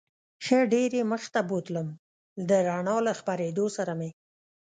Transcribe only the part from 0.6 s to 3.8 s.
ډېر یې مخ ته بوتلم، د رڼا له خپرېدو